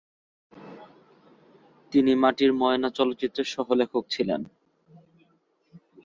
তিনি 1.93 2.11
"মাটির 2.15 2.51
ময়না" 2.53 2.89
চলচ্চিত্রের 2.89 3.47
সহ-লেখক 3.47 4.03
ছিলেন। 4.09 4.41